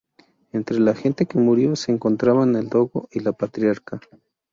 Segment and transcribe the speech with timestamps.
[0.51, 3.99] Entre la gente que murió, se encontraban el dogo y el patriarca.